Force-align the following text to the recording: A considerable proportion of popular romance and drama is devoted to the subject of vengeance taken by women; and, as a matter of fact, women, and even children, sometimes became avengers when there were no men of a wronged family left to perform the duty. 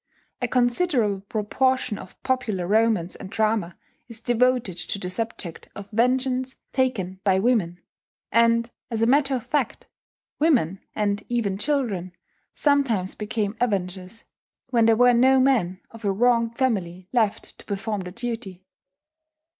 A 0.41 0.47
considerable 0.47 1.19
proportion 1.21 1.99
of 1.99 2.19
popular 2.23 2.65
romance 2.65 3.13
and 3.15 3.29
drama 3.29 3.77
is 4.07 4.19
devoted 4.19 4.75
to 4.77 4.97
the 4.97 5.11
subject 5.11 5.69
of 5.75 5.91
vengeance 5.91 6.55
taken 6.71 7.19
by 7.23 7.37
women; 7.37 7.79
and, 8.31 8.71
as 8.89 9.03
a 9.03 9.05
matter 9.05 9.35
of 9.35 9.45
fact, 9.45 9.85
women, 10.39 10.79
and 10.95 11.23
even 11.29 11.55
children, 11.55 12.13
sometimes 12.51 13.13
became 13.13 13.55
avengers 13.61 14.25
when 14.71 14.87
there 14.87 14.97
were 14.97 15.13
no 15.13 15.39
men 15.39 15.79
of 15.91 16.03
a 16.03 16.11
wronged 16.11 16.57
family 16.57 17.07
left 17.13 17.59
to 17.59 17.65
perform 17.67 18.01
the 18.01 18.11
duty. 18.11 18.65